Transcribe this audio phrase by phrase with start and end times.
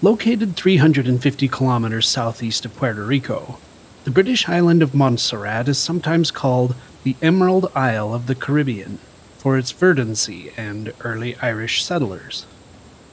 [0.00, 3.58] Located 350 kilometers southeast of Puerto Rico,
[4.04, 9.00] the British island of Montserrat is sometimes called the Emerald Isle of the Caribbean
[9.38, 12.46] for its verdancy and early Irish settlers.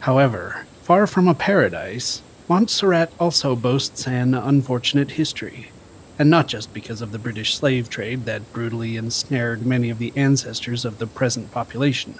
[0.00, 5.70] However, far from a paradise, Montserrat also boasts an unfortunate history,
[6.18, 10.12] and not just because of the British slave trade that brutally ensnared many of the
[10.16, 12.16] ancestors of the present population.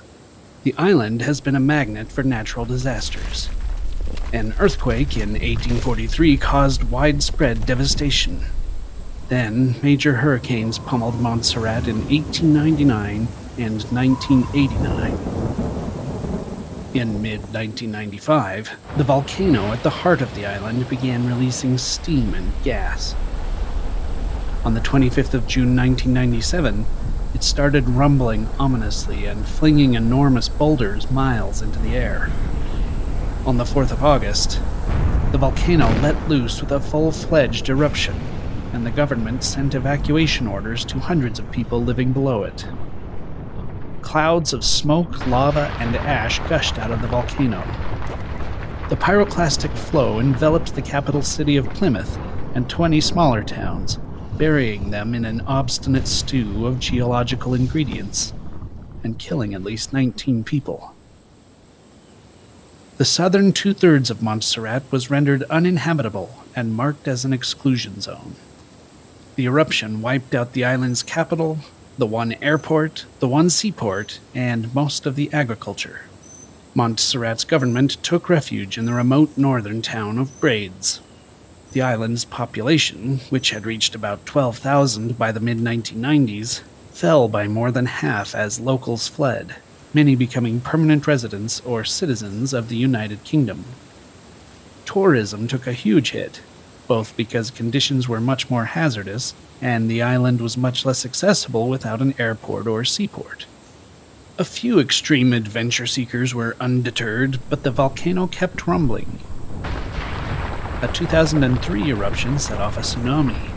[0.63, 3.49] The island has been a magnet for natural disasters.
[4.33, 8.47] An earthquake in 1843 caused widespread devastation.
[9.29, 15.13] Then, major hurricanes pummeled Montserrat in 1899 and 1989.
[16.95, 22.53] In mid 1995, the volcano at the heart of the island began releasing steam and
[22.63, 23.15] gas.
[24.65, 26.85] On the 25th of June 1997,
[27.35, 32.31] it started rumbling ominously and flinging enormous boulders miles into the air.
[33.45, 34.61] On the 4th of August,
[35.33, 38.15] the volcano let loose with a full fledged eruption,
[38.73, 42.65] and the government sent evacuation orders to hundreds of people living below it.
[44.01, 47.59] Clouds of smoke, lava, and ash gushed out of the volcano.
[48.89, 52.17] The pyroclastic flow enveloped the capital city of Plymouth
[52.55, 53.99] and 20 smaller towns,
[54.39, 58.35] burying them in an obstinate stew of geological ingredients
[59.03, 60.95] and killing at least 19 people.
[63.03, 68.37] The southern two thirds of Montserrat was rendered uninhabitable and marked as an exclusion zone.
[69.35, 71.59] The eruption wiped out the island's capital,
[71.99, 76.03] the one airport, the one seaport, and most of the agriculture.
[76.77, 81.01] Montserrat's government took refuge in the remote northern town of Brades.
[81.73, 86.61] The island's population, which had reached about 12,000 by the mid 1990s,
[86.93, 89.57] fell by more than half as locals fled,
[89.95, 93.65] many becoming permanent residents or citizens of the United Kingdom.
[94.85, 96.41] Tourism took a huge hit,
[96.87, 102.03] both because conditions were much more hazardous and the island was much less accessible without
[102.03, 103.47] an airport or seaport.
[104.39, 109.21] A few extreme adventure seekers were undeterred, but the volcano kept rumbling.
[110.81, 113.53] A 2003 eruption set off a tsunami,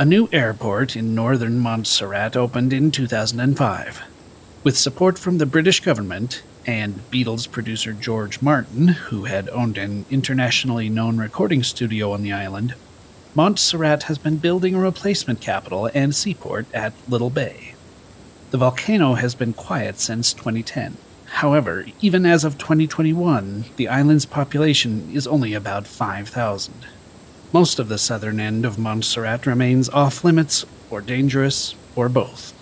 [0.00, 4.02] a new airport in northern Montserrat opened in 2005.
[4.62, 10.04] With support from the British government and Beatles producer George Martin, who had owned an
[10.10, 12.74] internationally known recording studio on the island,
[13.34, 17.74] Montserrat has been building a replacement capital and seaport at Little Bay.
[18.50, 20.98] The volcano has been quiet since 2010.
[21.24, 26.74] However, even as of 2021, the island's population is only about 5,000.
[27.50, 32.52] Most of the southern end of Montserrat remains off limits, or dangerous, or both.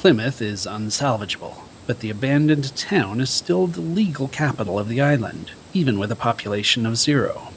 [0.00, 1.56] Plymouth is unsalvageable,
[1.86, 6.16] but the abandoned town is still the legal capital of the island, even with a
[6.16, 7.49] population of zero.